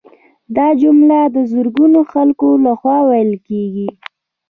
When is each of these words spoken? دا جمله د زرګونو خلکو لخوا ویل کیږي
دا 0.55 0.67
جمله 0.81 1.19
د 1.35 1.37
زرګونو 1.51 1.99
خلکو 2.11 2.47
لخوا 2.65 2.97
ویل 3.09 3.33
کیږي 3.47 3.87